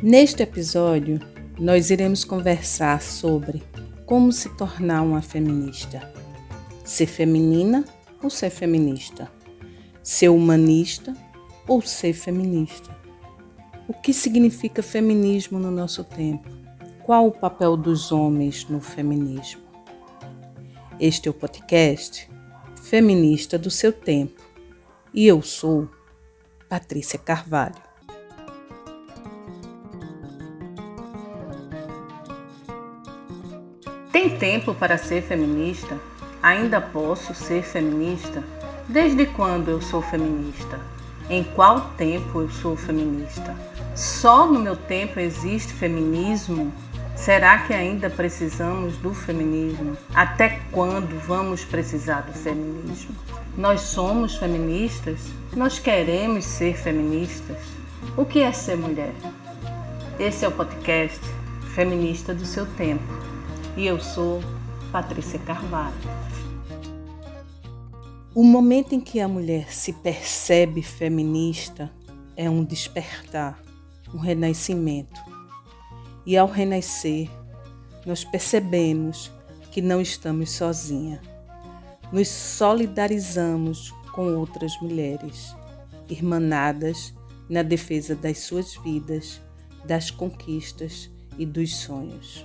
[0.00, 1.18] Neste episódio,
[1.58, 3.64] nós iremos conversar sobre
[4.06, 6.12] como se tornar uma feminista.
[6.84, 7.84] Ser feminina
[8.22, 9.28] ou ser feminista?
[10.00, 11.16] Ser humanista
[11.66, 12.96] ou ser feminista?
[13.88, 16.48] O que significa feminismo no nosso tempo?
[17.02, 19.62] Qual o papel dos homens no feminismo?
[21.00, 22.30] Este é o podcast
[22.84, 24.40] Feminista do seu tempo
[25.12, 25.88] e eu sou
[26.68, 27.87] Patrícia Carvalho.
[34.38, 35.98] Tempo para ser feminista?
[36.42, 38.42] Ainda posso ser feminista?
[38.88, 40.78] Desde quando eu sou feminista?
[41.28, 43.54] Em qual tempo eu sou feminista?
[43.94, 46.72] Só no meu tempo existe feminismo?
[47.16, 49.96] Será que ainda precisamos do feminismo?
[50.14, 53.14] Até quando vamos precisar do feminismo?
[53.56, 55.18] Nós somos feministas?
[55.54, 57.58] Nós queremos ser feministas?
[58.16, 59.12] O que é ser mulher?
[60.18, 61.20] Esse é o podcast
[61.74, 63.27] Feminista do seu tempo.
[63.78, 64.40] E eu sou
[64.90, 65.94] Patrícia Carvalho.
[68.34, 71.88] O momento em que a mulher se percebe feminista
[72.36, 73.62] é um despertar,
[74.12, 75.20] um renascimento.
[76.26, 77.30] E ao renascer,
[78.04, 79.30] nós percebemos
[79.70, 81.20] que não estamos sozinhas.
[82.12, 85.54] Nos solidarizamos com outras mulheres,
[86.08, 87.14] irmanadas
[87.48, 89.40] na defesa das suas vidas,
[89.84, 92.44] das conquistas e dos sonhos.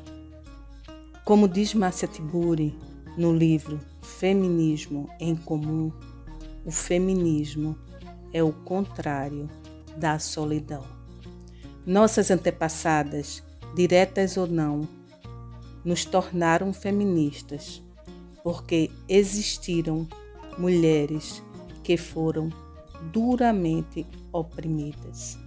[1.23, 2.77] Como diz Márcia Tiburi
[3.17, 5.89] no livro Feminismo em Comum,
[6.65, 7.77] o feminismo
[8.33, 9.49] é o contrário
[9.95, 10.83] da solidão.
[11.85, 13.41] Nossas antepassadas,
[13.73, 14.85] diretas ou não,
[15.85, 17.81] nos tornaram feministas
[18.43, 20.05] porque existiram
[20.57, 21.41] mulheres
[21.85, 22.49] que foram
[23.13, 25.37] duramente oprimidas.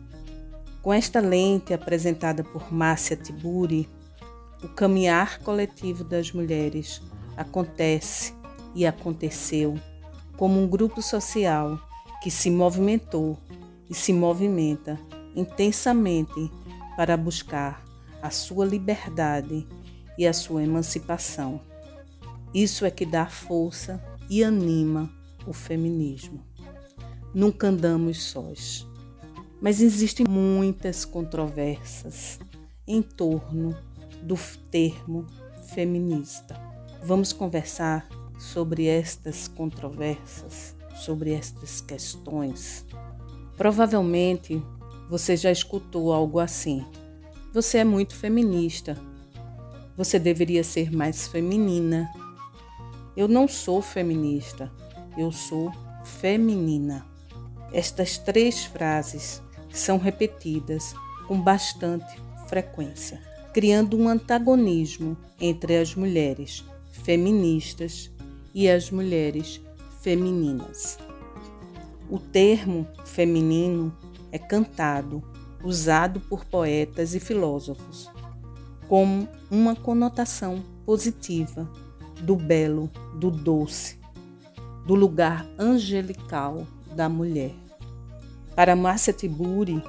[0.80, 3.86] Com esta lente apresentada por Márcia Tiburi,
[4.62, 7.02] o caminhar coletivo das mulheres
[7.36, 8.34] acontece
[8.74, 9.78] e aconteceu
[10.36, 11.80] como um grupo social
[12.22, 13.38] que se movimentou
[13.88, 14.98] e se movimenta
[15.34, 16.50] intensamente
[16.96, 17.84] para buscar
[18.22, 19.66] a sua liberdade
[20.18, 21.60] e a sua emancipação.
[22.54, 25.10] Isso é que dá força e anima
[25.46, 26.42] o feminismo.
[27.34, 28.86] Nunca andamos sós,
[29.60, 32.38] mas existem muitas controvérsias
[32.86, 33.76] em torno
[34.26, 34.36] do
[34.70, 35.24] termo
[35.72, 36.60] feminista.
[37.02, 42.84] Vamos conversar sobre estas controvérsias, sobre estas questões.
[43.56, 44.60] Provavelmente
[45.08, 46.84] você já escutou algo assim:
[47.52, 48.98] você é muito feminista,
[49.96, 52.10] você deveria ser mais feminina.
[53.16, 54.70] Eu não sou feminista,
[55.16, 55.72] eu sou
[56.04, 57.06] feminina.
[57.72, 60.94] Estas três frases são repetidas
[61.28, 63.20] com bastante frequência,
[63.56, 66.62] criando um antagonismo entre as mulheres
[66.92, 68.10] feministas
[68.54, 69.62] e as mulheres
[70.02, 70.98] femininas.
[72.10, 73.96] O termo feminino
[74.30, 75.22] é cantado,
[75.64, 78.10] usado por poetas e filósofos,
[78.88, 81.66] como uma conotação positiva
[82.20, 83.98] do belo, do doce,
[84.86, 87.54] do lugar angelical da mulher.
[88.54, 89.82] Para Márcia Tiburi,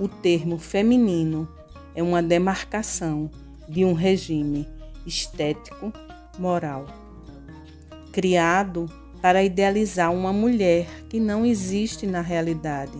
[0.00, 1.46] o termo feminino
[1.94, 3.30] é uma demarcação
[3.68, 4.68] de um regime
[5.06, 5.92] estético
[6.38, 6.86] moral
[8.14, 8.88] criado
[9.20, 12.96] para idealizar uma mulher que não existe na realidade,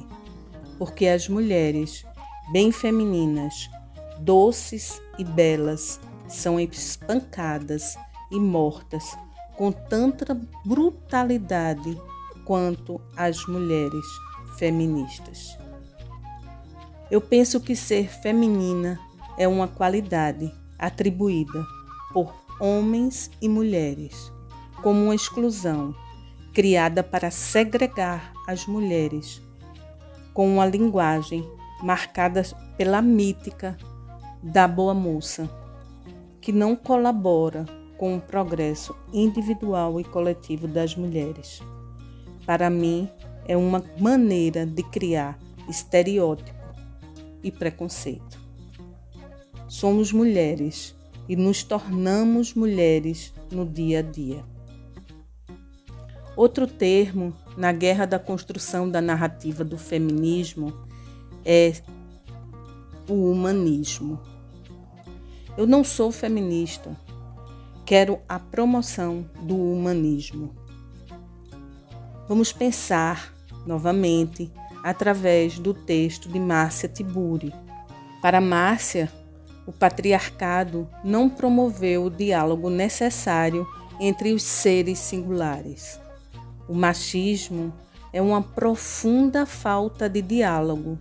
[0.77, 2.05] porque as mulheres,
[2.51, 3.71] bem femininas,
[4.19, 7.97] doces e belas, são espancadas
[8.33, 9.17] e mortas
[9.57, 11.97] com tanta brutalidade
[12.45, 14.05] quanto as mulheres
[14.59, 15.57] feministas.
[17.15, 18.99] Eu penso que ser feminina
[19.39, 21.65] é uma qualidade atribuída
[22.13, 24.33] por homens e mulheres
[24.83, 25.95] como uma exclusão
[26.53, 29.41] criada para segregar as mulheres,
[30.33, 31.49] com uma linguagem
[31.85, 32.43] marcada
[32.77, 33.79] pela mítica
[34.43, 35.49] da boa moça,
[36.41, 37.65] que não colabora
[37.97, 41.63] com o progresso individual e coletivo das mulheres.
[42.45, 43.09] Para mim,
[43.47, 46.54] é uma maneira de criar estereótipo
[47.45, 48.41] e preconceito.
[49.69, 50.97] Somos mulheres
[51.29, 54.45] e nos tornamos mulheres no dia a dia.
[56.37, 60.73] Outro termo na guerra da construção da narrativa do feminismo
[61.45, 61.73] é
[63.09, 64.21] o humanismo.
[65.57, 66.97] Eu não sou feminista,
[67.87, 70.53] quero a promoção do humanismo.
[72.27, 73.33] Vamos pensar
[73.67, 74.51] novamente
[74.85, 77.55] através do texto de Márcia Tiburi,
[78.21, 79.11] Para Márcia,
[79.67, 83.67] o patriarcado não promoveu o diálogo necessário
[83.99, 85.99] entre os seres singulares.
[86.69, 87.73] O machismo
[88.13, 90.99] é uma profunda falta de diálogo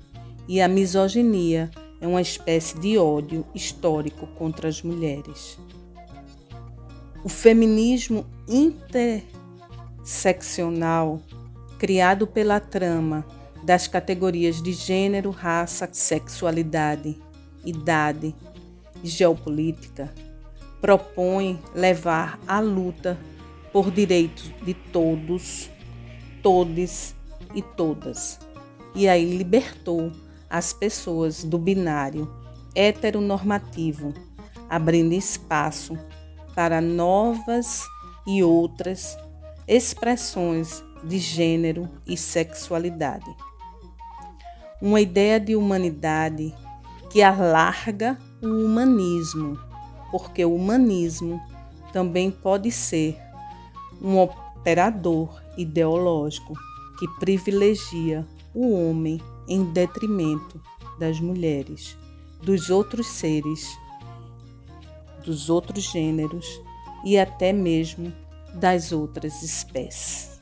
[0.48, 1.70] e a misoginia
[2.00, 5.60] é uma espécie de ódio histórico contra as mulheres.
[7.22, 11.20] O feminismo interseccional,
[11.78, 13.26] criado pela trama
[13.64, 17.18] das categorias de gênero, raça, sexualidade,
[17.66, 18.36] idade
[19.02, 20.14] e geopolítica,
[20.82, 23.18] propõe levar a luta
[23.72, 25.70] por direitos de todos,
[26.42, 27.16] todes
[27.56, 28.38] e todas.
[28.94, 30.12] E aí libertou
[30.50, 32.30] as pessoas do binário
[32.76, 34.14] heteronormativo,
[34.70, 35.98] abrindo espaço
[36.54, 37.82] para novas
[38.28, 39.18] e outras
[39.68, 43.26] expressões de gênero e sexualidade.
[44.84, 46.54] Uma ideia de humanidade
[47.10, 49.58] que alarga o humanismo,
[50.12, 51.40] porque o humanismo
[51.94, 53.18] também pode ser
[54.02, 56.54] um operador ideológico
[57.00, 60.60] que privilegia o homem em detrimento
[61.00, 61.98] das mulheres,
[62.42, 63.80] dos outros seres,
[65.24, 66.62] dos outros gêneros
[67.06, 68.12] e até mesmo
[68.54, 70.42] das outras espécies.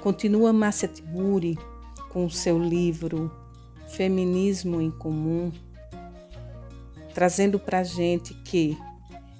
[0.00, 0.88] Continua Márcia
[2.10, 3.30] Com seu livro
[3.88, 5.52] Feminismo em Comum,
[7.14, 8.76] trazendo para a gente que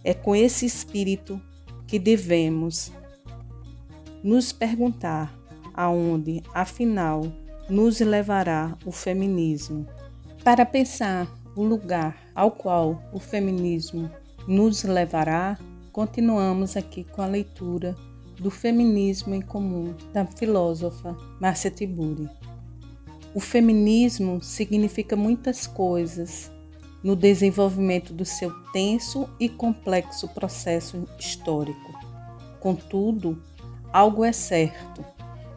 [0.02, 1.40] é com esse espírito
[1.86, 2.92] que devemos
[4.22, 5.34] nos perguntar
[5.74, 7.22] aonde, afinal,
[7.68, 9.86] nos levará o feminismo.
[10.42, 14.10] Para pensar o lugar ao qual o feminismo
[14.46, 15.58] nos levará,
[15.92, 17.94] continuamos aqui com a leitura
[18.40, 22.28] do Feminismo em Comum da filósofa Márcia Tiburi.
[23.38, 26.50] O feminismo significa muitas coisas
[27.04, 31.92] no desenvolvimento do seu tenso e complexo processo histórico.
[32.58, 33.40] Contudo,
[33.92, 35.04] algo é certo: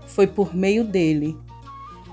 [0.06, 1.36] foi por meio dele,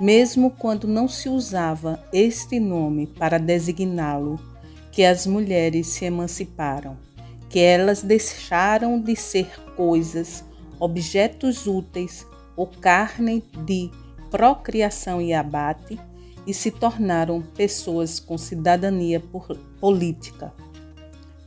[0.01, 4.41] mesmo quando não se usava este nome para designá-lo,
[4.91, 6.97] que as mulheres se emanciparam,
[7.51, 10.43] que elas deixaram de ser coisas,
[10.81, 12.27] objetos úteis
[12.57, 13.91] ou carne de
[14.31, 15.99] procriação e abate
[16.47, 19.23] e se tornaram pessoas com cidadania
[19.81, 20.53] política.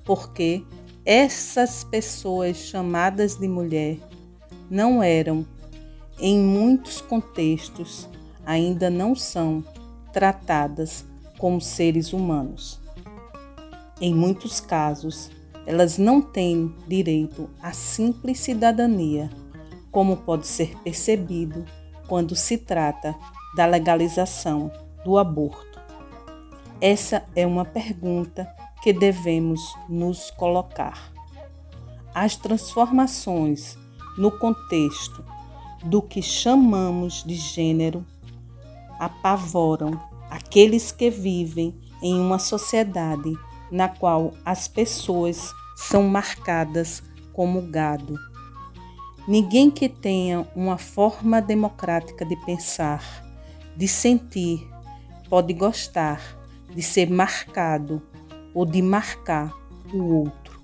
[0.03, 0.63] Porque
[1.05, 3.97] essas pessoas chamadas de mulher
[4.69, 5.45] não eram,
[6.19, 8.07] em muitos contextos,
[8.45, 9.63] ainda não são
[10.13, 11.03] tratadas
[11.37, 12.79] como seres humanos.
[13.99, 15.31] Em muitos casos,
[15.65, 19.29] elas não têm direito à simples cidadania,
[19.91, 21.65] como pode ser percebido
[22.11, 23.15] quando se trata
[23.55, 24.69] da legalização
[25.05, 25.79] do aborto?
[26.81, 28.53] Essa é uma pergunta
[28.83, 31.09] que devemos nos colocar.
[32.13, 33.77] As transformações
[34.17, 35.23] no contexto
[35.85, 38.05] do que chamamos de gênero
[38.99, 39.97] apavoram
[40.29, 41.73] aqueles que vivem
[42.03, 43.31] em uma sociedade
[43.71, 48.19] na qual as pessoas são marcadas como gado
[49.27, 53.23] Ninguém que tenha uma forma democrática de pensar,
[53.77, 54.67] de sentir,
[55.29, 56.37] pode gostar
[56.73, 58.01] de ser marcado
[58.53, 59.53] ou de marcar
[59.93, 60.61] o outro.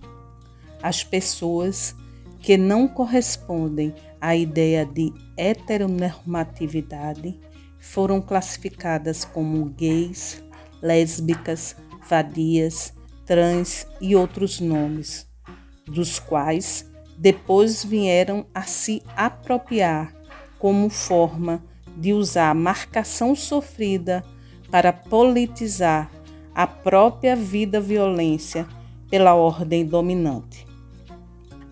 [0.81, 1.95] As pessoas
[2.41, 7.39] que não correspondem à ideia de heteronormatividade
[7.79, 10.43] foram classificadas como gays,
[10.81, 11.75] lésbicas,
[12.09, 12.93] vadias,
[13.25, 15.27] trans e outros nomes,
[15.85, 20.13] dos quais depois vieram a se apropriar
[20.59, 21.63] como forma
[21.95, 24.23] de usar a marcação sofrida
[24.69, 26.11] para politizar
[26.53, 28.67] a própria vida violência
[29.09, 30.67] pela ordem dominante.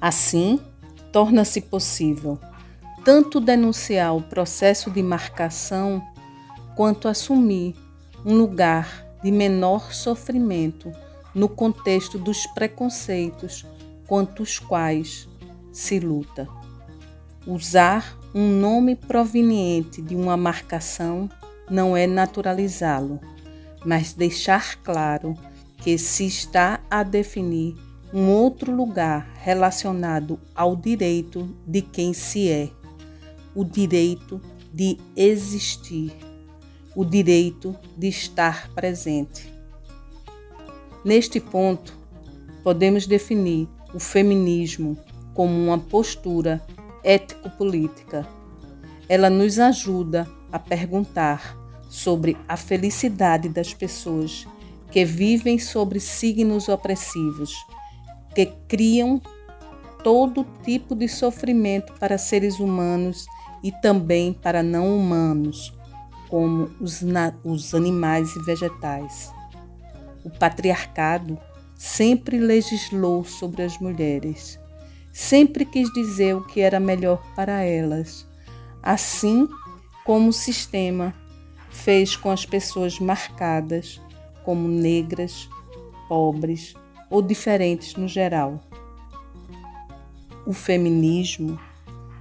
[0.01, 0.59] Assim,
[1.11, 2.39] torna-se possível
[3.03, 6.01] tanto denunciar o processo de marcação
[6.75, 7.75] quanto assumir
[8.25, 10.91] um lugar de menor sofrimento
[11.33, 13.63] no contexto dos preconceitos
[14.07, 15.27] quanto os quais
[15.75, 16.47] se luta.
[17.45, 21.29] Usar um nome proveniente de uma marcação
[21.69, 23.19] não é naturalizá-lo,
[23.85, 25.35] mas deixar claro
[25.79, 27.75] que se está a definir
[28.13, 32.69] um outro lugar relacionado ao direito de quem se é,
[33.53, 34.41] o direito
[34.73, 36.15] de existir,
[36.95, 39.53] o direito de estar presente.
[41.03, 41.93] Neste ponto,
[42.63, 44.97] podemos definir o feminismo
[45.35, 46.65] como uma postura
[47.03, 48.27] ético-política.
[49.07, 51.55] Ela nos ajuda a perguntar
[51.87, 54.47] sobre a felicidade das pessoas
[54.89, 57.53] que vivem sobre signos opressivos,
[58.33, 59.21] que criam
[60.03, 63.25] todo tipo de sofrimento para seres humanos
[63.61, 65.73] e também para não humanos,
[66.29, 67.01] como os,
[67.43, 69.33] os animais e vegetais.
[70.23, 71.37] O patriarcado
[71.75, 74.59] sempre legislou sobre as mulheres,
[75.15, 78.27] sempre quis dizer o que era melhor para elas,
[78.83, 79.47] assim
[80.03, 81.15] como o sistema
[81.69, 84.01] fez com as pessoas marcadas
[84.43, 85.49] como negras,
[86.09, 86.73] pobres
[87.09, 88.59] ou diferentes no geral.
[90.45, 91.57] O feminismo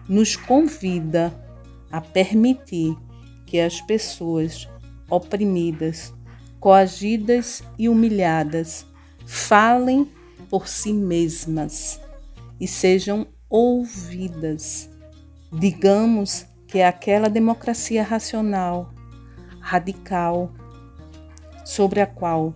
[0.08, 1.34] nos convida
[1.90, 2.96] a permitir
[3.44, 4.68] que as pessoas
[5.10, 6.14] oprimidas,
[6.60, 8.86] coagidas e humilhadas
[9.26, 10.08] falem
[10.48, 12.03] por si mesmas
[12.60, 14.88] e sejam ouvidas.
[15.52, 18.92] Digamos que é aquela democracia racional,
[19.60, 20.52] radical,
[21.64, 22.54] sobre a qual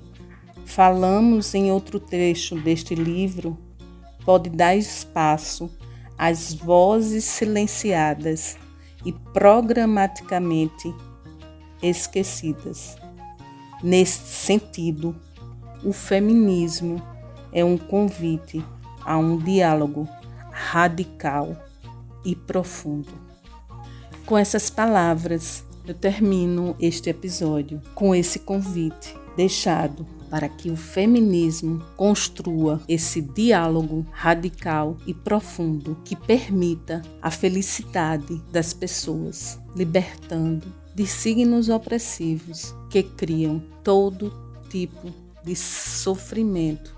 [0.68, 3.56] falamos em outro trecho deste livro,
[4.22, 5.70] pode dar espaço
[6.18, 8.58] às vozes silenciadas
[9.04, 10.94] e programaticamente
[11.82, 12.96] esquecidas.
[13.82, 15.16] Nesse sentido,
[15.82, 17.02] o feminismo
[17.50, 18.62] é um convite
[19.04, 20.08] a um diálogo
[20.50, 21.56] radical
[22.24, 23.12] e profundo.
[24.26, 31.82] Com essas palavras, eu termino este episódio com esse convite deixado para que o feminismo
[31.96, 41.68] construa esse diálogo radical e profundo que permita a felicidade das pessoas, libertando de signos
[41.68, 44.34] opressivos que criam todo
[44.68, 45.10] tipo
[45.42, 46.97] de sofrimento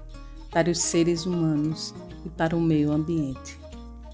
[0.50, 3.58] para os seres humanos e para o meio ambiente.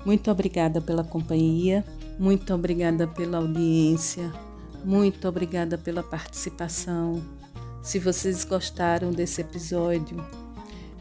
[0.04, 1.84] Muito obrigada pela companhia,
[2.18, 4.32] muito obrigada pela audiência,
[4.84, 7.20] muito obrigada pela participação.
[7.82, 10.24] Se vocês gostaram desse episódio,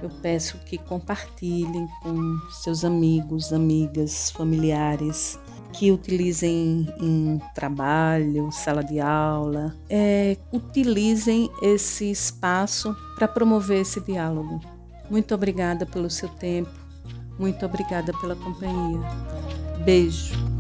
[0.01, 5.39] eu peço que compartilhem com seus amigos, amigas, familiares,
[5.72, 14.75] que utilizem em trabalho, sala de aula, é, utilizem esse espaço para promover esse diálogo.
[15.09, 16.71] Muito obrigada pelo seu tempo,
[17.38, 19.00] muito obrigada pela companhia.
[19.83, 20.54] Beijo.